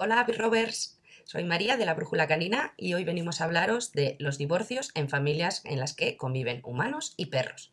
Hola, 0.00 0.24
Rovers. 0.28 1.00
Soy 1.24 1.42
María 1.42 1.76
de 1.76 1.84
la 1.84 1.92
Brújula 1.92 2.28
Canina 2.28 2.72
y 2.76 2.94
hoy 2.94 3.02
venimos 3.02 3.40
a 3.40 3.44
hablaros 3.46 3.90
de 3.90 4.14
los 4.20 4.38
divorcios 4.38 4.92
en 4.94 5.08
familias 5.08 5.60
en 5.64 5.80
las 5.80 5.92
que 5.92 6.16
conviven 6.16 6.60
humanos 6.62 7.14
y 7.16 7.26
perros. 7.26 7.72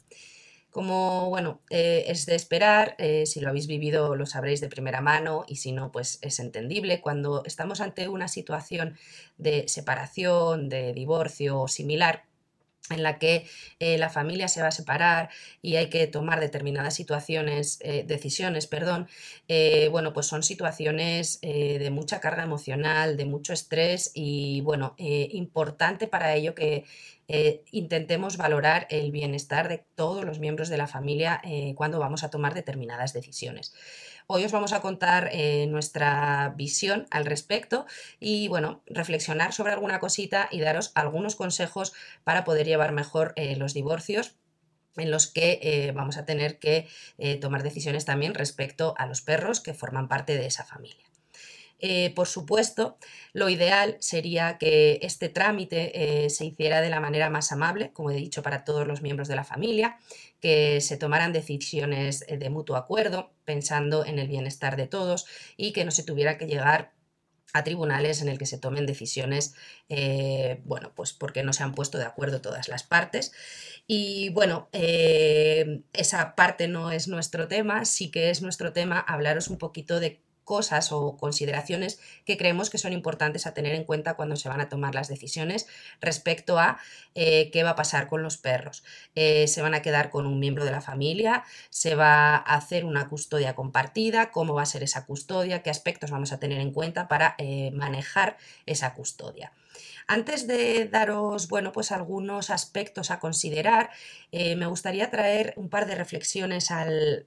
Como, 0.72 1.30
bueno, 1.30 1.62
eh, 1.70 2.06
es 2.08 2.26
de 2.26 2.34
esperar, 2.34 2.96
eh, 2.98 3.28
si 3.28 3.42
lo 3.42 3.50
habéis 3.50 3.68
vivido 3.68 4.16
lo 4.16 4.26
sabréis 4.26 4.60
de 4.60 4.70
primera 4.70 5.02
mano 5.02 5.46
y 5.48 5.58
si 5.58 5.72
no, 5.72 5.92
pues 5.92 6.18
es 6.24 6.40
entendible. 6.40 7.00
Cuando 7.00 7.44
estamos 7.46 7.80
ante 7.80 8.08
una 8.08 8.28
situación 8.28 8.98
de 9.38 9.68
separación, 9.68 10.68
de 10.68 10.94
divorcio 10.94 11.62
o 11.62 11.68
similar, 11.68 12.24
en 12.90 13.04
la 13.04 13.18
que 13.18 13.48
eh, 13.80 13.98
la 13.98 14.10
familia 14.10 14.48
se 14.48 14.62
va 14.62 14.68
a 14.68 14.72
separar 14.72 15.30
y 15.62 15.76
hay 15.76 15.90
que 15.90 16.08
tomar 16.08 16.40
determinadas 16.40 16.94
situaciones, 16.94 17.80
eh, 17.82 18.04
decisiones, 18.08 18.68
perdón, 18.68 19.08
eh, 19.48 19.88
bueno, 19.90 20.14
pues 20.14 20.28
son 20.28 20.44
situaciones 20.44 21.40
de 21.42 21.90
mucha 21.92 22.20
carga 22.20 22.44
emocional, 22.44 23.18
de 23.18 23.26
mucho 23.26 23.54
estrés 23.54 24.12
y 24.14 24.62
bueno, 24.62 24.96
importante 24.98 26.08
para 26.08 26.34
ello 26.36 26.56
que 26.56 26.86
intentemos 27.72 28.38
valorar 28.38 28.88
el 28.90 29.12
bienestar 29.12 29.68
de 29.68 29.86
todos 29.96 30.26
los 30.26 30.40
miembros 30.40 30.70
de 30.70 30.78
la 30.78 30.88
familia 30.88 31.42
cuando 31.76 32.00
vamos 32.00 32.24
a 32.24 32.30
tomar 32.30 32.54
determinadas 32.54 33.14
decisiones. 33.14 33.74
Hoy 34.28 34.44
os 34.44 34.52
vamos 34.52 34.74
a 34.74 34.82
contar 34.82 35.30
eh, 35.34 35.68
nuestra 35.68 36.56
visión 36.58 37.06
al 37.12 37.26
respecto 37.26 37.86
y, 38.20 38.48
bueno, 38.48 38.82
reflexionar 38.88 39.54
sobre 39.54 39.72
alguna 39.72 40.00
cosita 40.00 40.50
y 40.52 40.62
daros 40.62 40.92
algunos 40.96 41.36
consejos 41.36 41.94
para 42.24 42.44
poder 42.44 42.66
llevar 42.66 42.92
mejor 42.92 43.34
eh, 43.36 43.56
los 43.56 43.76
divorcios 43.76 44.36
en 44.98 45.12
los 45.12 45.28
que 45.28 45.60
eh, 45.62 45.92
vamos 45.92 46.18
a 46.18 46.26
tener 46.26 46.58
que 46.58 46.88
tomar 47.42 47.64
decisiones 47.64 48.06
también 48.06 48.34
respecto 48.34 48.96
a 48.98 49.06
los 49.06 49.22
perros 49.22 49.60
que 49.60 49.74
forman 49.74 50.08
parte 50.08 50.38
de 50.38 50.48
esa 50.48 50.64
familia. 50.64 51.06
Por 52.16 52.28
supuesto, 52.28 52.98
lo 53.34 53.50
ideal 53.50 53.98
sería 54.00 54.58
que 54.58 55.00
este 55.02 55.30
trámite 55.30 56.30
se 56.30 56.46
hiciera 56.46 56.82
de 56.82 56.90
la 56.90 57.00
manera 57.00 57.30
más 57.30 57.52
amable, 57.52 57.92
como 57.94 58.12
he 58.12 58.16
dicho, 58.16 58.42
para 58.42 58.64
todos 58.64 58.88
los 58.88 59.02
miembros 59.02 59.28
de 59.28 59.36
la 59.36 59.44
familia, 59.44 60.00
que 60.46 60.80
se 60.80 60.98
tomaran 60.98 61.34
decisiones 61.34 62.24
eh, 62.28 62.38
de 62.38 62.52
mutuo 62.52 62.76
acuerdo, 62.76 63.32
pensando 63.46 64.06
en 64.06 64.20
el 64.20 64.28
bienestar 64.28 64.76
de 64.78 64.86
todos 64.86 65.26
y 65.58 65.74
que 65.74 65.86
no 65.86 65.90
se 65.90 66.04
tuviera 66.04 66.38
que 66.38 66.46
llegar 66.46 66.94
a 67.54 67.64
tribunales 67.64 68.22
en 68.22 68.28
el 68.28 68.38
que 68.38 68.46
se 68.46 68.60
tomen 68.60 68.86
decisiones, 68.86 69.56
eh, 69.90 70.62
bueno, 70.66 70.92
pues 70.94 71.14
porque 71.14 71.42
no 71.42 71.52
se 71.52 71.64
han 71.64 71.74
puesto 71.74 71.98
de 71.98 72.04
acuerdo 72.04 72.42
todas 72.42 72.68
las 72.68 72.84
partes. 72.84 73.32
Y 73.88 74.30
bueno, 74.30 74.70
eh, 74.74 75.82
esa 75.94 76.36
parte 76.36 76.68
no 76.68 76.92
es 76.92 77.08
nuestro 77.08 77.48
tema, 77.48 77.86
sí 77.86 78.12
que 78.12 78.30
es 78.30 78.44
nuestro 78.44 78.72
tema 78.72 79.00
hablaros 79.00 79.48
un 79.48 79.58
poquito 79.58 80.00
de 80.00 80.22
cosas 80.46 80.92
o 80.92 81.18
consideraciones 81.18 82.00
que 82.24 82.38
creemos 82.38 82.70
que 82.70 82.78
son 82.78 82.94
importantes 82.94 83.48
a 83.48 83.54
tener 83.54 83.74
en 83.74 83.84
cuenta 83.84 84.14
cuando 84.14 84.36
se 84.38 84.48
van 84.48 84.62
a 84.62 84.70
tomar 84.70 84.96
las 84.96 85.10
decisiones 85.10 85.68
respecto 86.00 86.60
a 86.60 86.78
eh, 87.16 87.50
qué 87.52 87.64
va 87.64 87.72
a 87.72 87.76
pasar 87.76 88.08
con 88.08 88.22
los 88.24 88.38
perros. 88.38 88.84
Eh, 89.16 89.48
¿Se 89.48 89.62
van 89.62 89.74
a 89.74 89.82
quedar 89.82 90.12
con 90.12 90.26
un 90.26 90.40
miembro 90.40 90.64
de 90.64 90.72
la 90.72 90.82
familia? 90.82 91.44
¿Se 91.70 91.96
va 91.96 92.36
a 92.36 92.56
hacer 92.56 92.86
una 92.86 93.10
custodia 93.10 93.56
compartida? 93.56 94.32
¿Cómo 94.32 94.54
va 94.54 94.62
a 94.62 94.68
ser 94.68 94.84
esa 94.84 95.06
custodia? 95.06 95.64
¿Qué 95.64 95.72
aspectos 95.72 96.12
vamos 96.12 96.32
a 96.32 96.40
tener 96.40 96.62
en 96.62 96.72
cuenta 96.72 97.08
para 97.08 97.36
eh, 97.38 97.72
manejar 97.72 98.38
esa 98.66 98.94
custodia? 98.94 99.52
Antes 100.08 100.46
de 100.46 100.86
daros, 100.86 101.50
bueno, 101.50 101.72
pues 101.72 101.92
algunos 101.92 102.52
aspectos 102.52 103.10
a 103.10 103.20
considerar, 103.20 103.90
me 104.32 104.68
gustaría 104.68 105.10
traer 105.10 105.56
un 105.58 105.68
par 105.68 105.88
de 105.88 105.96
reflexiones 105.96 106.70
al, 106.70 107.26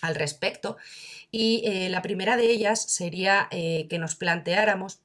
al 0.00 0.14
respecto. 0.14 0.76
Y 1.30 1.62
eh, 1.66 1.88
la 1.88 2.02
primera 2.02 2.36
de 2.36 2.50
ellas 2.50 2.82
sería 2.82 3.48
eh, 3.50 3.86
que 3.88 3.98
nos 3.98 4.14
planteáramos, 4.14 5.00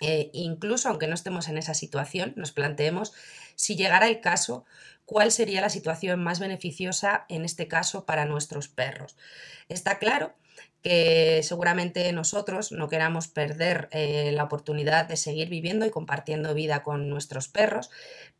eh, 0.00 0.30
incluso 0.32 0.88
aunque 0.88 1.06
no 1.06 1.14
estemos 1.14 1.48
en 1.48 1.58
esa 1.58 1.74
situación, 1.74 2.32
nos 2.36 2.52
planteemos 2.52 3.12
si 3.54 3.76
llegara 3.76 4.08
el 4.08 4.20
caso, 4.20 4.64
cuál 5.04 5.32
sería 5.32 5.60
la 5.60 5.70
situación 5.70 6.22
más 6.22 6.38
beneficiosa 6.38 7.24
en 7.28 7.44
este 7.44 7.66
caso 7.66 8.04
para 8.04 8.26
nuestros 8.26 8.68
perros. 8.68 9.16
Está 9.68 9.98
claro 9.98 10.34
que 10.88 11.42
seguramente 11.42 12.10
nosotros 12.14 12.72
no 12.72 12.88
queramos 12.88 13.28
perder 13.28 13.90
eh, 13.92 14.32
la 14.32 14.44
oportunidad 14.44 15.06
de 15.06 15.18
seguir 15.18 15.50
viviendo 15.50 15.84
y 15.84 15.90
compartiendo 15.90 16.54
vida 16.54 16.82
con 16.82 17.10
nuestros 17.10 17.46
perros, 17.46 17.90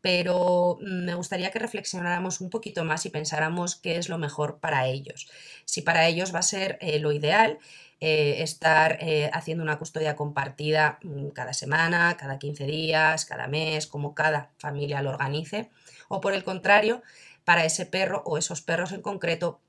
pero 0.01 0.79
me 0.81 1.13
gustaría 1.13 1.51
que 1.51 1.59
reflexionáramos 1.59 2.41
un 2.41 2.49
poquito 2.49 2.83
más 2.85 3.05
y 3.05 3.11
pensáramos 3.11 3.75
qué 3.75 3.97
es 3.97 4.09
lo 4.09 4.17
mejor 4.17 4.57
para 4.57 4.87
ellos. 4.87 5.29
Si 5.65 5.83
para 5.83 6.07
ellos 6.07 6.33
va 6.33 6.39
a 6.39 6.41
ser 6.41 6.79
eh, 6.81 6.97
lo 6.97 7.11
ideal, 7.11 7.59
eh, 7.99 8.41
estar 8.41 8.97
haciendo 9.31 9.63
una 9.63 9.77
custodia 9.77 10.15
compartida 10.15 10.97
mm, 11.03 11.27
cada 11.27 11.53
semana, 11.53 12.17
cada 12.17 12.39
15 12.39 12.65
días, 12.65 13.25
cada 13.25 13.45
mes, 13.45 13.85
como 13.85 14.15
cada 14.15 14.49
familia 14.57 15.03
lo 15.03 15.11
organice, 15.11 15.69
o 16.07 16.19
por 16.19 16.33
el 16.33 16.43
contrario, 16.43 17.03
para 17.45 17.63
ese 17.63 17.85
perro 17.85 18.23
o 18.25 18.39
esos 18.39 18.63
perros 18.63 18.91
en 18.91 19.03
concreto, 19.03 19.61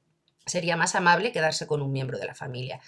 sería 0.50 0.76
más 0.76 0.94
amable 0.94 1.32
quedarse 1.32 1.66
con 1.66 1.82
un 1.82 1.92
miembro 1.92 2.18
de 2.18 2.26
la 2.26 2.34
familia. 2.34 2.80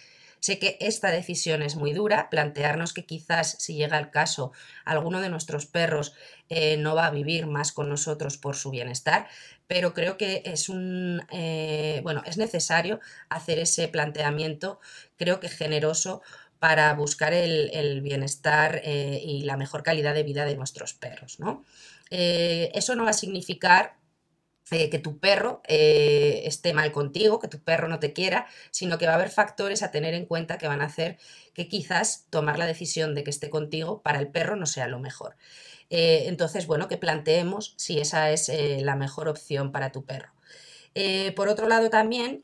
Sé 0.43 0.59
que 0.59 0.77
esta 0.81 1.13
decisión 1.13 1.63
es 1.63 1.77
muy 1.77 1.93
dura, 1.93 2.29
plantearnos 2.29 2.93
que 2.93 3.07
quizás 3.07 3.55
si 3.61 3.77
llega 3.77 3.97
el 3.97 4.11
caso 4.11 4.51
alguno 4.85 5.21
de 5.21 5.29
nuestros 5.29 5.67
perros 5.67 6.15
eh, 6.49 6.77
no 6.79 6.97
va 6.97 7.07
a 7.07 7.13
vivir 7.13 7.47
más 7.47 7.71
con 7.71 7.89
nosotros 7.89 8.39
por 8.39 8.57
su 8.57 8.71
bienestar, 8.71 9.29
pero 9.69 9.95
creo 9.95 10.17
que 10.17 10.43
es 10.45 10.69
un 10.69 11.25
eh, 11.31 12.01
bueno, 12.03 12.25
es 12.27 12.39
necesario 12.39 12.99
hacer 13.29 13.61
ese 13.61 13.87
planteamiento, 13.87 14.81
creo 15.17 15.39
que 15.39 15.49
generoso 15.49 16.23
para 16.59 16.93
buscar 16.95 17.33
el, 17.33 18.01
bienestar 18.03 18.81
eh, 18.83 19.23
y 19.25 19.43
la 19.43 19.57
mejor 19.57 19.85
calidad 19.85 20.13
de 20.13 20.25
vida 20.25 20.45
de 20.45 20.57
nuestros 20.57 20.93
perros. 20.93 21.39
¿no? 21.39 21.65
eso 22.11 22.95
no 22.95 23.05
va 23.05 23.11
a 23.11 23.15
significar 23.15 23.95
eh, 24.71 24.89
que 24.89 24.99
tu 24.99 25.19
perro 25.19 25.61
eh, 25.67 26.43
esté 26.45 26.73
mal 26.73 26.93
contigo, 26.93 27.39
que 27.41 27.49
tu 27.49 27.59
perro 27.59 27.89
no 27.89 27.99
te 27.99 28.13
quiera, 28.13 28.47
sino 28.71 28.97
que 28.97 29.07
va 29.07 29.13
a 29.13 29.15
haber 29.17 29.29
factores 29.29 29.83
a 29.83 29.91
tener 29.91 30.15
en 30.15 30.25
cuenta 30.25 30.57
que 30.57 30.69
van 30.69 30.81
a 30.81 30.87
hacer 30.87 31.19
que 31.53 31.69
quizás 31.69 32.27
tomar 32.31 32.59
la 32.59 32.67
decisión 32.67 33.15
de 33.15 33.25
que 33.25 33.31
esté 33.31 33.51
contigo 33.51 34.01
para 34.03 34.19
el 34.19 34.29
perro 34.29 34.57
no 34.57 34.67
sea 34.67 34.89
lo 34.89 34.99
mejor. 34.99 35.37
Eh, 35.91 36.25
entonces, 36.27 36.67
bueno, 36.67 36.89
que 36.89 36.97
planteemos 36.97 37.75
si 37.77 37.99
esa 37.99 38.31
es 38.31 38.51
la 38.81 38.97
mejor 38.97 39.29
opción 39.29 39.73
para 39.73 39.93
tu 39.93 40.05
perro. 40.05 40.33
por 41.37 41.49
otro 41.49 41.69
lado, 41.69 41.91
también 41.91 42.41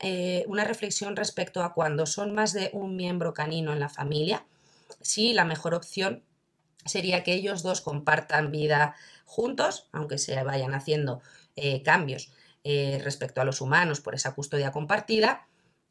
una 0.47 0.65
reflexión 0.65 1.15
respecto 1.15 1.63
a 1.63 1.73
cuando 1.73 2.05
son 2.05 2.35
más 2.35 2.53
de 2.53 2.69
un 2.73 2.95
miembro 2.95 3.33
canino 3.33 3.73
en 3.73 3.79
la 3.79 3.89
familia, 3.89 4.45
sí, 5.01 5.33
la 5.33 5.45
mejor 5.45 5.73
opción 5.73 6.23
sería 6.85 7.23
que 7.23 7.33
ellos 7.33 7.63
dos 7.63 7.81
compartan 7.81 8.51
vida 8.51 8.95
juntos, 9.25 9.87
aunque 9.91 10.17
se 10.17 10.41
vayan 10.43 10.73
haciendo 10.73 11.21
eh, 11.55 11.81
cambios 11.83 12.31
eh, 12.63 12.99
respecto 13.03 13.41
a 13.41 13.45
los 13.45 13.61
humanos 13.61 14.01
por 14.01 14.15
esa 14.15 14.33
custodia 14.35 14.71
compartida, 14.71 15.47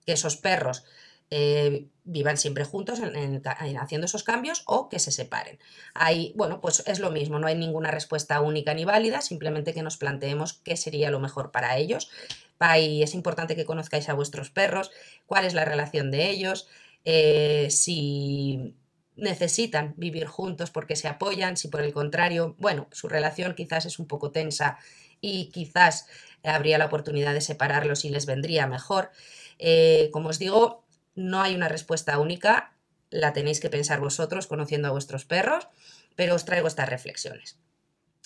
que 0.06 0.12
esos 0.12 0.36
perros 0.36 0.84
eh, 1.30 1.86
vivan 2.04 2.36
siempre 2.36 2.64
juntos 2.64 3.00
en, 3.00 3.42
haciendo 3.44 4.06
esos 4.06 4.24
cambios 4.24 4.62
o 4.66 4.88
que 4.88 4.98
se 4.98 5.12
separen. 5.12 5.58
Ahí, 5.94 6.32
bueno, 6.36 6.60
pues 6.60 6.82
es 6.86 7.00
lo 7.00 7.10
mismo, 7.10 7.38
no 7.38 7.46
hay 7.46 7.54
ninguna 7.54 7.90
respuesta 7.90 8.40
única 8.40 8.72
ni 8.74 8.84
válida, 8.84 9.20
simplemente 9.20 9.74
que 9.74 9.82
nos 9.82 9.96
planteemos 9.98 10.54
qué 10.64 10.76
sería 10.76 11.10
lo 11.10 11.20
mejor 11.20 11.50
para 11.50 11.76
ellos. 11.76 12.10
Y 12.80 13.02
es 13.02 13.14
importante 13.14 13.54
que 13.54 13.66
conozcáis 13.66 14.08
a 14.08 14.14
vuestros 14.14 14.50
perros, 14.50 14.90
cuál 15.26 15.44
es 15.44 15.54
la 15.54 15.64
relación 15.64 16.10
de 16.10 16.30
ellos, 16.30 16.66
si 17.68 18.74
necesitan 19.18 19.94
vivir 19.96 20.26
juntos 20.26 20.70
porque 20.70 20.96
se 20.96 21.08
apoyan, 21.08 21.56
si 21.56 21.68
por 21.68 21.82
el 21.82 21.92
contrario, 21.92 22.54
bueno, 22.58 22.88
su 22.92 23.08
relación 23.08 23.54
quizás 23.54 23.84
es 23.84 23.98
un 23.98 24.06
poco 24.06 24.30
tensa 24.30 24.78
y 25.20 25.50
quizás 25.50 26.06
habría 26.42 26.78
la 26.78 26.86
oportunidad 26.86 27.34
de 27.34 27.40
separarlos 27.40 28.04
y 28.04 28.10
les 28.10 28.26
vendría 28.26 28.66
mejor. 28.66 29.10
Eh, 29.58 30.10
como 30.12 30.28
os 30.28 30.38
digo, 30.38 30.84
no 31.14 31.42
hay 31.42 31.54
una 31.54 31.68
respuesta 31.68 32.18
única, 32.18 32.74
la 33.10 33.32
tenéis 33.32 33.60
que 33.60 33.70
pensar 33.70 34.00
vosotros 34.00 34.46
conociendo 34.46 34.88
a 34.88 34.92
vuestros 34.92 35.24
perros, 35.24 35.68
pero 36.16 36.34
os 36.34 36.44
traigo 36.44 36.68
estas 36.68 36.88
reflexiones. 36.88 37.58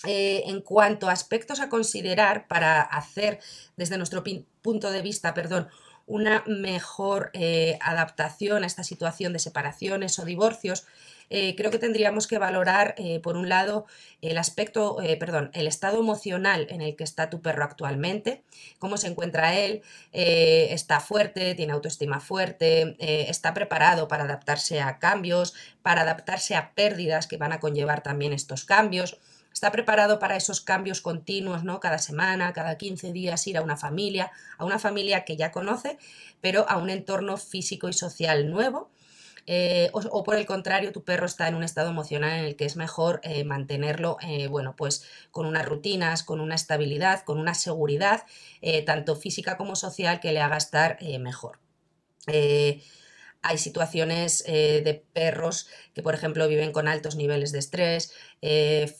Eh, 0.05 0.43
en 0.47 0.61
cuanto 0.61 1.07
a 1.07 1.13
aspectos 1.13 1.61
a 1.61 1.69
considerar 1.69 2.47
para 2.47 2.81
hacer 2.81 3.39
desde 3.77 3.97
nuestro 3.97 4.23
punto 4.61 4.91
de 4.91 5.01
vista, 5.01 5.33
perdón, 5.33 5.69
una 6.05 6.43
mejor 6.47 7.29
eh, 7.33 7.77
adaptación 7.81 8.63
a 8.63 8.67
esta 8.67 8.83
situación 8.83 9.33
de 9.33 9.39
separaciones 9.39 10.19
o 10.19 10.25
divorcios, 10.25 10.85
eh, 11.29 11.55
creo 11.55 11.71
que 11.71 11.79
tendríamos 11.79 12.27
que 12.27 12.37
valorar, 12.37 12.93
eh, 12.97 13.19
por 13.21 13.37
un 13.37 13.49
lado, 13.49 13.85
el 14.21 14.37
aspecto, 14.37 14.97
perdón, 15.19 15.49
el 15.53 15.67
estado 15.67 15.99
emocional 15.99 16.67
en 16.69 16.81
el 16.81 16.95
que 16.95 17.03
está 17.03 17.29
tu 17.29 17.41
perro 17.41 17.63
actualmente, 17.63 18.43
cómo 18.77 18.97
se 18.97 19.07
encuentra 19.07 19.55
él, 19.55 19.81
está 20.11 20.99
fuerte, 20.99 21.55
tiene 21.55 21.73
autoestima 21.73 22.19
fuerte, 22.19 22.95
está 22.99 23.53
preparado 23.53 24.07
para 24.07 24.25
adaptarse 24.25 24.81
a 24.81 24.99
cambios, 24.99 25.53
para 25.81 26.01
adaptarse 26.01 26.55
a 26.55 26.73
pérdidas 26.75 27.27
que 27.27 27.37
van 27.37 27.53
a 27.53 27.59
conllevar 27.59 28.03
también 28.03 28.33
estos 28.33 28.63
cambios 28.63 29.19
está 29.53 29.71
preparado 29.71 30.19
para 30.19 30.35
esos 30.35 30.59
cambios 30.59 30.99
continuos, 30.99 31.63
¿no? 31.63 31.79
Cada 31.79 31.99
semana, 31.99 32.51
cada 32.51 32.77
15 32.77 33.13
días 33.13 33.45
ir 33.47 33.57
a 33.57 33.61
una 33.61 33.77
familia, 33.77 34.31
a 34.57 34.65
una 34.65 34.79
familia 34.79 35.23
que 35.23 35.37
ya 35.37 35.51
conoce, 35.51 35.97
pero 36.41 36.67
a 36.67 36.77
un 36.77 36.89
entorno 36.89 37.37
físico 37.37 37.87
y 37.87 37.93
social 37.93 38.49
nuevo 38.49 38.89
eh, 39.45 39.89
o, 39.93 40.23
por 40.23 40.35
el 40.35 40.45
contrario, 40.45 40.91
tu 40.91 41.03
perro 41.03 41.25
está 41.25 41.47
en 41.47 41.55
un 41.55 41.63
estado 41.63 41.89
emocional 41.89 42.39
en 42.39 42.45
el 42.45 42.55
que 42.55 42.65
es 42.65 42.77
mejor 42.77 43.19
eh, 43.23 43.43
mantenerlo, 43.43 44.17
eh, 44.21 44.47
bueno, 44.47 44.75
pues 44.75 45.05
con 45.31 45.45
unas 45.45 45.65
rutinas, 45.65 46.23
con 46.23 46.39
una 46.39 46.55
estabilidad, 46.55 47.23
con 47.23 47.39
una 47.39 47.53
seguridad, 47.53 48.25
tanto 48.85 49.15
física 49.15 49.57
como 49.57 49.75
social, 49.75 50.19
que 50.19 50.31
le 50.31 50.39
haga 50.39 50.57
estar 50.57 50.97
mejor. 51.19 51.59
Hay 53.43 53.57
situaciones 53.57 54.43
de 54.45 55.05
perros 55.13 55.67
que, 55.93 56.01
por 56.01 56.15
ejemplo, 56.15 56.47
viven 56.47 56.71
con 56.71 56.87
altos 56.87 57.15
niveles 57.15 57.51
de 57.51 57.59
estrés, 57.59 58.13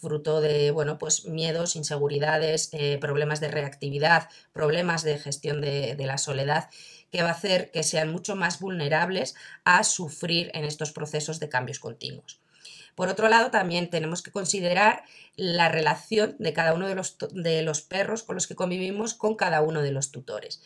fruto 0.01 0.41
de 0.41 0.71
bueno, 0.71 0.97
pues 0.97 1.25
miedos, 1.25 1.75
inseguridades, 1.75 2.69
problemas 2.99 3.39
de 3.39 3.47
reactividad, 3.47 4.29
problemas 4.51 5.03
de 5.03 5.17
gestión 5.17 5.61
de 5.61 5.95
la 6.05 6.17
soledad 6.17 6.69
que 7.13 7.21
va 7.21 7.29
a 7.29 7.33
hacer 7.33 7.69
que 7.71 7.83
sean 7.83 8.11
mucho 8.11 8.35
más 8.35 8.59
vulnerables 8.59 9.35
a 9.65 9.83
sufrir 9.83 10.49
en 10.55 10.65
estos 10.65 10.91
procesos 10.91 11.39
de 11.39 11.47
cambios 11.47 11.79
continuos. 11.79 12.41
Por 12.95 13.07
otro 13.07 13.29
lado, 13.29 13.51
también 13.51 13.91
tenemos 13.91 14.23
que 14.23 14.31
considerar 14.31 15.03
la 15.35 15.69
relación 15.69 16.35
de 16.39 16.53
cada 16.53 16.73
uno 16.73 16.87
de 16.87 16.95
los, 17.63 17.81
perros 17.81 18.23
con 18.23 18.35
los 18.35 18.47
que 18.47 18.55
convivimos 18.55 19.13
con 19.13 19.35
cada 19.35 19.61
uno 19.61 19.83
de 19.83 19.91
los 19.91 20.11
tutores. 20.11 20.61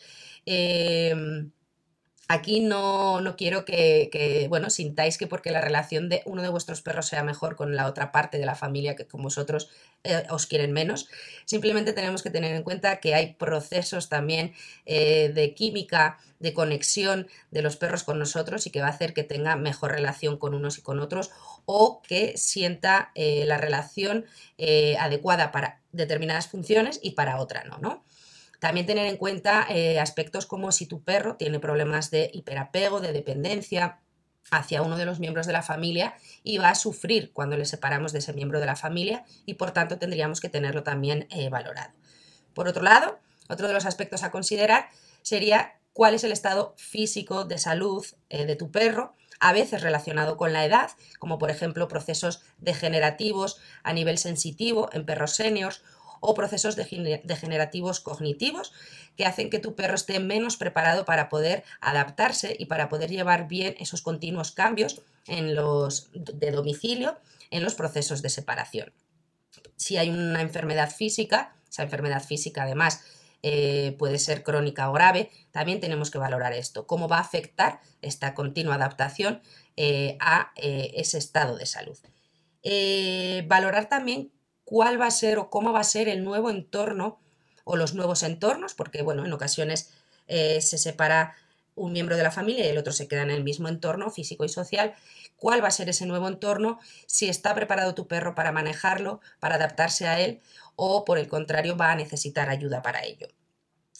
Aquí 2.30 2.60
no, 2.60 3.22
quiero 3.38 3.64
que, 3.64 4.46
bueno, 4.50 4.68
sintáis 4.68 5.16
que 5.16 5.26
porque 5.26 5.50
la 5.50 5.62
relación 5.62 6.10
de 6.10 6.20
uno 6.26 6.42
de 6.42 6.50
vuestros 6.50 6.82
perros 6.82 7.06
sea 7.06 7.22
mejor 7.22 7.56
con 7.56 7.74
la 7.74 7.86
otra 7.86 8.12
parte 8.12 8.36
de 8.36 8.44
la 8.44 8.54
familia 8.54 8.96
que 8.96 9.06
con 9.06 9.22
vosotros 9.22 9.70
eh, 10.04 10.24
os 10.28 10.44
quieren 10.44 10.74
menos. 10.74 11.08
Simplemente 11.46 11.94
tenemos 11.94 12.22
que 12.22 12.28
tener 12.28 12.54
en 12.54 12.64
cuenta 12.64 13.00
que 13.00 13.14
hay 13.14 13.32
procesos 13.32 14.10
también 14.10 14.52
eh, 14.84 15.32
de 15.34 15.54
química, 15.54 16.18
de 16.38 16.52
conexión 16.52 17.28
de 17.50 17.62
los 17.62 17.76
perros 17.78 18.04
con 18.04 18.18
nosotros 18.18 18.66
y 18.66 18.70
que 18.70 18.82
va 18.82 18.88
a 18.88 18.90
hacer 18.90 19.14
que 19.14 19.24
tenga 19.24 19.56
mejor 19.56 19.92
relación 19.92 20.36
con 20.36 20.52
unos 20.52 20.76
y 20.76 20.82
con 20.82 21.00
otros 21.00 21.30
o 21.64 22.02
que 22.06 22.36
sienta 22.36 23.10
eh, 23.14 23.46
la 23.46 23.56
relación 23.56 24.26
adecuada 24.98 25.50
para 25.50 25.80
determinadas 25.92 26.48
funciones 26.48 27.00
y 27.02 27.12
para 27.12 27.40
otra 27.40 27.64
no, 27.64 27.78
¿no? 27.78 28.04
También 28.58 28.86
tener 28.86 29.06
en 29.06 29.16
cuenta 29.16 29.66
eh, 29.68 30.00
aspectos 30.00 30.46
como 30.46 30.72
si 30.72 30.86
tu 30.86 31.02
perro 31.02 31.36
tiene 31.36 31.60
problemas 31.60 32.10
de 32.10 32.30
hiperapego, 32.32 33.00
de 33.00 33.12
dependencia 33.12 34.00
hacia 34.50 34.82
uno 34.82 34.96
de 34.96 35.04
los 35.04 35.20
miembros 35.20 35.46
de 35.46 35.52
la 35.52 35.62
familia 35.62 36.14
y 36.42 36.58
va 36.58 36.70
a 36.70 36.74
sufrir 36.74 37.32
cuando 37.32 37.56
le 37.56 37.66
separamos 37.66 38.12
de 38.12 38.18
ese 38.18 38.32
miembro 38.32 38.60
de 38.60 38.66
la 38.66 38.76
familia 38.76 39.24
y 39.46 39.54
por 39.54 39.72
tanto 39.72 39.98
tendríamos 39.98 40.40
que 40.40 40.48
tenerlo 40.48 40.82
también 40.82 41.26
eh, 41.30 41.48
valorado. 41.50 41.92
Por 42.54 42.66
otro 42.66 42.82
lado, 42.82 43.18
otro 43.48 43.68
de 43.68 43.74
los 43.74 43.86
aspectos 43.86 44.22
a 44.22 44.30
considerar 44.30 44.90
sería 45.22 45.78
cuál 45.92 46.14
es 46.14 46.24
el 46.24 46.32
estado 46.32 46.74
físico 46.76 47.44
de 47.44 47.58
salud 47.58 48.04
eh, 48.30 48.46
de 48.46 48.56
tu 48.56 48.70
perro, 48.70 49.14
a 49.40 49.52
veces 49.52 49.82
relacionado 49.82 50.36
con 50.36 50.52
la 50.52 50.64
edad, 50.64 50.90
como 51.18 51.38
por 51.38 51.50
ejemplo 51.50 51.86
procesos 51.86 52.42
degenerativos 52.58 53.60
a 53.82 53.92
nivel 53.92 54.18
sensitivo 54.18 54.90
en 54.92 55.06
perros 55.06 55.36
seniors 55.36 55.82
o 56.20 56.34
procesos 56.34 56.76
degenerativos 56.76 58.00
cognitivos 58.00 58.72
que 59.16 59.26
hacen 59.26 59.50
que 59.50 59.58
tu 59.58 59.74
perro 59.74 59.94
esté 59.94 60.20
menos 60.20 60.56
preparado 60.56 61.04
para 61.04 61.28
poder 61.28 61.64
adaptarse 61.80 62.56
y 62.58 62.66
para 62.66 62.88
poder 62.88 63.10
llevar 63.10 63.48
bien 63.48 63.74
esos 63.78 64.02
continuos 64.02 64.52
cambios 64.52 65.02
en 65.26 65.54
los 65.54 66.10
de 66.12 66.50
domicilio 66.50 67.18
en 67.50 67.62
los 67.62 67.74
procesos 67.74 68.22
de 68.22 68.30
separación. 68.30 68.92
Si 69.76 69.96
hay 69.96 70.10
una 70.10 70.42
enfermedad 70.42 70.90
física, 70.90 71.54
esa 71.70 71.82
enfermedad 71.82 72.22
física 72.22 72.64
además 72.64 73.02
eh, 73.42 73.94
puede 73.98 74.18
ser 74.18 74.42
crónica 74.42 74.90
o 74.90 74.92
grave, 74.92 75.30
también 75.52 75.80
tenemos 75.80 76.10
que 76.10 76.18
valorar 76.18 76.52
esto, 76.52 76.86
cómo 76.86 77.08
va 77.08 77.18
a 77.18 77.22
afectar 77.22 77.80
esta 78.02 78.34
continua 78.34 78.74
adaptación 78.74 79.40
eh, 79.76 80.16
a 80.20 80.52
eh, 80.56 80.92
ese 80.96 81.18
estado 81.18 81.56
de 81.56 81.66
salud. 81.66 81.98
valorar 83.46 83.88
también 83.88 84.32
cuál 84.68 85.00
va 85.00 85.06
a 85.06 85.10
ser 85.10 85.38
o 85.38 85.48
cómo 85.48 85.72
va 85.72 85.80
a 85.80 85.84
ser 85.84 86.10
el 86.10 86.22
nuevo 86.22 86.50
entorno 86.50 87.18
o 87.64 87.76
los 87.76 87.94
nuevos 87.94 88.22
entornos, 88.22 88.74
porque 88.74 89.00
bueno, 89.00 89.24
en 89.24 89.32
ocasiones 89.32 89.94
eh, 90.26 90.60
se 90.60 90.76
separa 90.76 91.36
un 91.74 91.92
miembro 91.92 92.18
de 92.18 92.22
la 92.22 92.30
familia 92.30 92.66
y 92.66 92.68
el 92.68 92.76
otro 92.76 92.92
se 92.92 93.08
queda 93.08 93.22
en 93.22 93.30
el 93.30 93.42
mismo 93.42 93.68
entorno 93.68 94.10
físico 94.10 94.44
y 94.44 94.50
social. 94.50 94.94
¿Cuál 95.38 95.64
va 95.64 95.68
a 95.68 95.70
ser 95.70 95.88
ese 95.88 96.04
nuevo 96.04 96.28
entorno? 96.28 96.80
Si 97.06 97.30
está 97.30 97.54
preparado 97.54 97.94
tu 97.94 98.06
perro 98.08 98.34
para 98.34 98.52
manejarlo, 98.52 99.22
para 99.40 99.54
adaptarse 99.54 100.06
a 100.06 100.20
él, 100.20 100.42
o 100.76 101.06
por 101.06 101.16
el 101.16 101.28
contrario 101.28 101.74
va 101.74 101.92
a 101.92 101.96
necesitar 101.96 102.50
ayuda 102.50 102.82
para 102.82 103.06
ello. 103.06 103.28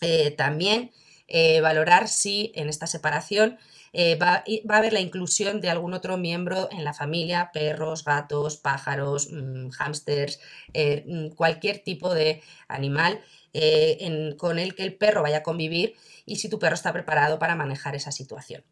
Eh, 0.03 0.33
también 0.33 0.91
eh, 1.29 1.61
valorar 1.61 2.09
si 2.09 2.53
en 2.55 2.71
esta 2.71 2.87
separación 2.87 3.59
eh, 3.93 4.17
va, 4.17 4.45
a 4.45 4.77
haber 4.79 4.95
la 4.95 5.01
inclusión 5.01 5.61
de 5.61 5.69
algún 5.69 5.93
otro 5.93 6.17
miembro 6.17 6.71
en 6.73 6.85
la 6.85 6.95
familia, 6.95 7.51
perros, 7.53 8.03
gatos, 8.03 8.57
pájaros, 8.57 9.29
mm, 9.31 9.69
hámsters, 9.79 10.41
eh, 10.73 11.05
mm, 11.07 11.29
cualquier 11.35 11.81
tipo 11.81 12.15
de 12.15 12.43
animal 12.67 13.21
con 14.37 14.59
el 14.59 14.75
que 14.77 14.85
el 14.85 14.95
perro 14.95 15.23
vaya 15.23 15.39
a 15.39 15.43
convivir 15.43 15.97
y 16.27 16.37
si 16.37 16.49
tu 16.49 16.59
perro 16.61 16.75
está 16.75 16.93
preparado 16.93 17.39
para 17.41 17.57
manejar 17.57 17.97
esa 17.97 18.13
situación. 18.13 18.63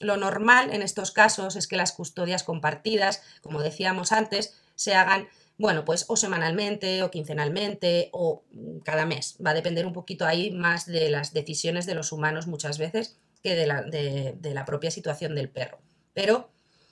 lo 0.00 0.16
normal 0.16 0.72
en 0.72 0.80
estos 0.82 1.10
casos 1.10 1.56
es 1.56 1.66
que 1.66 1.76
las 1.76 1.92
custodias 1.92 2.44
compartidas, 2.44 3.22
como 3.42 3.60
decíamos 3.60 4.12
antes, 4.12 4.54
se 4.76 4.94
hagan 4.94 5.28
bueno, 5.58 5.84
pues 5.84 6.04
o 6.08 6.16
semanalmente 6.16 7.02
o 7.02 7.10
quincenalmente 7.10 8.08
o 8.12 8.44
mm, 8.52 8.78
cada 8.78 9.04
mes. 9.04 9.36
Va 9.44 9.50
a 9.50 9.54
depender 9.54 9.86
un 9.86 9.92
poquito 9.92 10.24
ahí 10.24 10.52
más 10.52 10.86
de 10.86 11.10
las 11.10 11.34
decisiones 11.34 11.84
de 11.84 11.94
los 11.94 12.12
humanos 12.12 12.46
muchas 12.46 12.78
veces 12.78 13.18
que 13.42 13.54
de 13.54 13.66
la, 14.54 14.64
propia 14.64 14.90
situación 14.90 15.34
del 15.34 15.48
perro. 15.48 15.78
Pero 16.14 16.50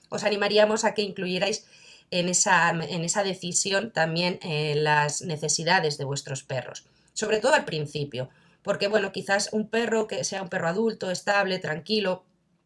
os 0.09 0.23
animaríamos 0.23 0.83
a 0.83 0.93
que 0.93 1.01
incluyerais 1.01 1.65
en 2.11 2.29
esa, 2.29 2.69
en 2.69 3.03
esa 3.03 3.23
decisión 3.23 3.91
también 3.91 4.39
eh, 4.41 4.75
las 4.75 5.21
necesidades 5.21 5.97
de 5.97 6.05
vuestros 6.05 6.43
perros, 6.43 6.85
sobre 7.13 7.39
todo 7.39 7.53
al 7.53 7.65
principio, 7.65 8.29
porque 8.63 8.87
bueno, 8.87 9.11
quizás 9.11 9.49
un 9.51 9.67
perro 9.67 10.07
que 10.07 10.23
sea 10.23 10.41
un 10.41 10.49
perro 10.49 10.69
adulto, 10.69 11.11
estable, 11.11 11.59
tranquilo, 11.59 12.23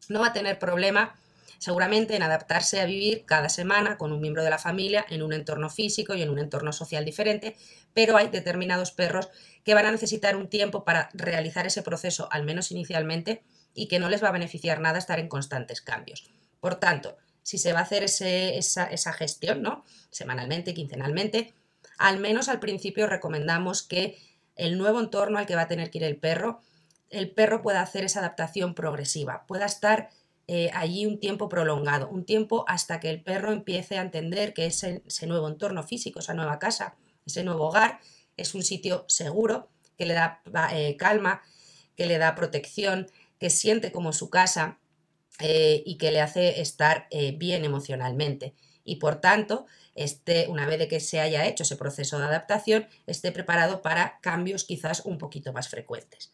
no 0.09 0.19
va 0.19 0.27
a 0.27 0.33
tener 0.33 0.59
problema 0.59 1.15
seguramente 1.61 2.15
en 2.15 2.23
adaptarse 2.23 2.81
a 2.81 2.85
vivir 2.85 3.23
cada 3.23 3.47
semana 3.47 3.95
con 3.99 4.11
un 4.11 4.19
miembro 4.19 4.43
de 4.43 4.49
la 4.49 4.57
familia 4.57 5.05
en 5.11 5.21
un 5.21 5.31
entorno 5.31 5.69
físico 5.69 6.15
y 6.15 6.23
en 6.23 6.31
un 6.31 6.39
entorno 6.39 6.73
social 6.73 7.05
diferente, 7.05 7.55
pero 7.93 8.17
hay 8.17 8.29
determinados 8.29 8.89
perros 8.91 9.29
que 9.63 9.75
van 9.75 9.85
a 9.85 9.91
necesitar 9.91 10.35
un 10.35 10.49
tiempo 10.49 10.83
para 10.83 11.11
realizar 11.13 11.67
ese 11.67 11.83
proceso, 11.83 12.27
al 12.31 12.45
menos 12.45 12.71
inicialmente, 12.71 13.43
y 13.75 13.87
que 13.87 13.99
no 13.99 14.09
les 14.09 14.23
va 14.23 14.29
a 14.29 14.31
beneficiar 14.31 14.79
nada 14.79 14.97
estar 14.97 15.19
en 15.19 15.27
constantes 15.27 15.81
cambios. 15.81 16.31
Por 16.59 16.79
tanto, 16.79 17.15
si 17.43 17.59
se 17.59 17.73
va 17.73 17.79
a 17.79 17.83
hacer 17.83 18.03
esa, 18.03 19.13
gestión, 19.13 19.61
¿no? 19.61 19.85
Semanalmente, 20.09 20.73
quincenalmente, 20.73 21.53
al 21.99 22.17
menos 22.17 22.49
al 22.49 22.59
principio 22.59 23.05
recomendamos 23.05 23.83
que 23.83 24.17
el 24.55 24.79
nuevo 24.79 24.99
entorno 24.99 25.37
al 25.37 25.45
que 25.45 25.55
va 25.55 25.61
a 25.61 25.67
tener 25.67 25.91
que 25.91 25.99
ir 25.99 26.05
el 26.05 26.17
perro, 26.17 26.59
el 27.11 27.29
perro 27.29 27.61
pueda 27.61 27.81
hacer 27.81 28.03
esa 28.03 28.17
adaptación 28.17 28.73
progresiva, 28.73 29.45
pueda 29.45 29.67
estar 29.67 30.09
eh, 30.47 30.69
allí 30.73 31.05
un 31.05 31.19
tiempo 31.19 31.49
prolongado, 31.49 32.09
un 32.09 32.25
tiempo 32.25 32.65
hasta 32.67 32.99
que 32.99 33.09
el 33.09 33.21
perro 33.21 33.51
empiece 33.51 33.97
a 33.97 34.01
entender 34.01 34.53
que 34.53 34.65
ese, 34.65 35.01
nuevo 35.27 35.47
entorno 35.47 35.83
físico, 35.83 36.19
esa 36.19 36.33
nueva 36.33 36.59
casa, 36.59 36.95
ese 37.25 37.43
nuevo 37.43 37.67
hogar, 37.67 37.99
es 38.37 38.55
un 38.55 38.63
sitio 38.63 39.05
seguro, 39.07 39.69
que 39.97 40.05
le 40.05 40.13
da 40.13 40.41
eh, 40.73 40.97
calma, 40.97 41.41
que 41.95 42.07
le 42.07 42.17
da 42.17 42.35
protección, 42.35 43.07
que 43.39 43.49
siente 43.49 43.91
como 43.91 44.13
su 44.13 44.29
casa 44.29 44.79
eh, 45.39 45.83
y 45.85 45.97
que 45.97 46.11
le 46.11 46.21
hace 46.21 46.61
estar 46.61 47.07
bien 47.37 47.63
emocionalmente. 47.65 48.55
Y 48.83 48.95
por 48.95 49.21
tanto, 49.21 49.67
esté, 49.95 50.47
una 50.47 50.65
vez 50.65 50.79
de 50.79 50.87
que 50.87 50.99
se 50.99 51.19
haya 51.19 51.45
hecho 51.45 51.63
ese 51.63 51.75
proceso 51.75 52.17
de 52.17 52.25
adaptación, 52.25 52.87
esté 53.05 53.31
preparado 53.31 53.81
para 53.81 54.19
cambios 54.21 54.63
quizás 54.63 55.01
un 55.05 55.17
poquito 55.17 55.53
más 55.53 55.69
frecuentes. 55.69 56.31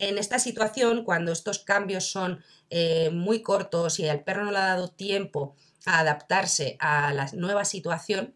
En 0.00 0.16
esta 0.16 0.38
situación, 0.38 1.04
cuando 1.04 1.30
estos 1.30 1.58
cambios 1.58 2.10
son 2.10 2.42
eh, 2.70 3.10
muy 3.10 3.42
cortos 3.42 4.00
y 4.00 4.08
al 4.08 4.24
perro 4.24 4.46
no 4.46 4.50
le 4.50 4.56
ha 4.56 4.68
dado 4.68 4.88
tiempo 4.88 5.54
a 5.84 6.00
adaptarse 6.00 6.78
a 6.80 7.12
la 7.12 7.28
nueva 7.34 7.66
situación, 7.66 8.34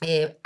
eh, 0.00 0.36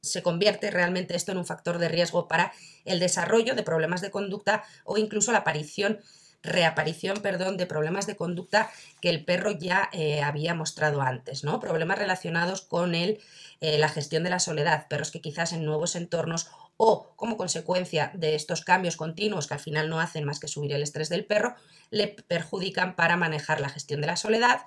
se 0.00 0.22
convierte 0.22 0.70
realmente 0.70 1.16
esto 1.16 1.32
en 1.32 1.38
un 1.38 1.46
factor 1.46 1.78
de 1.78 1.88
riesgo 1.88 2.28
para 2.28 2.52
el 2.84 3.00
desarrollo 3.00 3.56
de 3.56 3.64
problemas 3.64 4.00
de 4.00 4.12
conducta 4.12 4.62
o 4.84 4.98
incluso 4.98 5.32
la 5.32 5.38
aparición 5.38 5.98
reaparición, 6.42 7.18
perdón, 7.18 7.56
de 7.56 7.66
problemas 7.66 8.06
de 8.06 8.16
conducta 8.16 8.70
que 9.00 9.10
el 9.10 9.24
perro 9.24 9.52
ya 9.52 9.88
eh, 9.92 10.22
había 10.22 10.54
mostrado 10.54 11.02
antes, 11.02 11.44
¿no? 11.44 11.60
Problemas 11.60 11.98
relacionados 11.98 12.62
con 12.62 12.94
el, 12.94 13.20
la 13.60 13.88
gestión 13.88 14.22
de 14.22 14.30
la 14.30 14.38
soledad, 14.38 14.86
perros 14.88 15.10
que 15.10 15.20
quizás 15.20 15.52
en 15.52 15.64
nuevos 15.64 15.96
entornos 15.96 16.48
o 16.78 17.12
como 17.16 17.36
consecuencia 17.36 18.12
de 18.14 18.36
estos 18.36 18.62
cambios 18.62 18.96
continuos 18.96 19.48
que 19.48 19.54
al 19.54 19.60
final 19.60 19.90
no 19.90 20.00
hacen 20.00 20.24
más 20.24 20.38
que 20.38 20.48
subir 20.48 20.72
el 20.72 20.82
estrés 20.82 21.08
del 21.08 21.24
perro, 21.24 21.56
le 21.90 22.06
perjudican 22.06 22.94
para 22.94 23.16
manejar 23.16 23.60
la 23.60 23.68
gestión 23.68 24.00
de 24.00 24.06
la 24.06 24.16
soledad, 24.16 24.62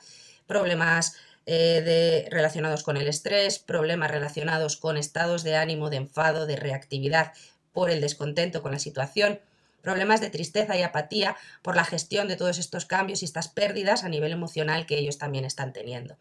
problemas 0.45 1.15
eh, 1.45 1.81
de, 1.83 2.29
relacionados 2.29 2.83
con 2.83 2.97
el 2.97 3.07
estrés, 3.07 3.59
problemas 3.59 4.11
relacionados 4.11 4.75
con 4.75 4.97
estados 4.97 5.43
de 5.43 5.55
ánimo, 5.55 5.89
de 5.89 5.97
enfado, 5.97 6.45
de 6.45 6.57
reactividad 6.57 7.33
por 7.71 7.89
el 7.89 8.01
descontento 8.01 8.61
con 8.61 8.73
la 8.73 8.79
situación, 8.79 9.39
problemas 9.81 10.21
de 10.21 10.29
tristeza 10.29 10.77
y 10.77 10.83
apatía 10.83 11.35
por 11.61 11.75
la 11.75 11.83
gestión 11.83 12.27
de 12.27 12.35
todos 12.35 12.57
estos 12.57 12.85
cambios 12.85 13.21
y 13.21 13.25
estas 13.25 13.47
pérdidas 13.47 14.03
a 14.03 14.09
nivel 14.09 14.31
emocional 14.31 14.85
que 14.85 14.97
ellos 14.97 15.17
también 15.17 15.45
están 15.45 15.73
teniendo. 15.73 16.17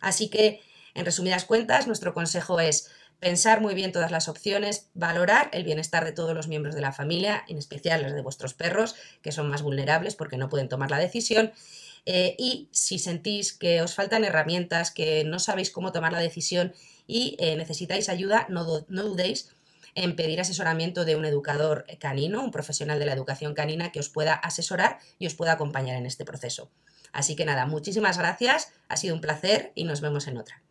Así 0.00 0.28
que, 0.28 0.60
en 0.94 1.04
resumidas 1.04 1.44
cuentas, 1.44 1.86
nuestro 1.86 2.14
consejo 2.14 2.60
es 2.60 2.90
pensar 3.20 3.60
muy 3.60 3.74
bien 3.74 3.92
todas 3.92 4.10
las 4.10 4.28
opciones, 4.28 4.88
valorar 4.94 5.50
el 5.52 5.64
bienestar 5.64 6.04
de 6.04 6.12
todos 6.12 6.34
los 6.34 6.48
miembros 6.48 6.74
de 6.74 6.80
la 6.80 6.92
familia, 6.92 7.44
en 7.48 7.58
especial 7.58 8.02
los 8.02 8.12
de 8.12 8.22
vuestros 8.22 8.54
perros, 8.54 8.94
que 9.22 9.32
son 9.32 9.48
más 9.48 9.62
vulnerables 9.62 10.14
porque 10.14 10.36
no 10.36 10.48
pueden 10.48 10.68
tomar 10.68 10.90
la 10.90 10.98
decisión. 10.98 11.52
Eh, 12.06 12.36
y 12.38 12.68
si 12.70 12.98
sentís 12.98 13.52
que 13.52 13.82
os 13.82 13.94
faltan 13.94 14.24
herramientas, 14.24 14.90
que 14.90 15.24
no 15.24 15.38
sabéis 15.38 15.70
cómo 15.70 15.92
tomar 15.92 16.12
la 16.12 16.20
decisión 16.20 16.72
y 17.06 17.36
eh, 17.38 17.56
necesitáis 17.56 18.08
ayuda, 18.08 18.46
no, 18.48 18.86
no 18.88 19.02
dudéis 19.02 19.50
en 19.98 20.14
pedir 20.14 20.40
asesoramiento 20.40 21.04
de 21.04 21.16
un 21.16 21.24
educador 21.24 21.84
canino, 21.98 22.44
un 22.44 22.52
profesional 22.52 23.00
de 23.00 23.06
la 23.06 23.12
educación 23.12 23.54
canina 23.54 23.90
que 23.90 23.98
os 23.98 24.08
pueda 24.08 24.32
asesorar 24.32 24.98
y 25.18 25.26
os 25.26 25.34
pueda 25.34 25.52
acompañar 25.52 25.96
en 25.96 26.06
este 26.06 26.24
proceso. 26.24 26.70
Así 27.12 27.34
que 27.34 27.44
nada, 27.44 27.66
muchísimas 27.66 28.16
gracias, 28.16 28.72
ha 28.88 28.96
sido 28.96 29.16
un 29.16 29.20
placer 29.20 29.72
y 29.74 29.84
nos 29.84 30.00
vemos 30.00 30.28
en 30.28 30.38
otra. 30.38 30.62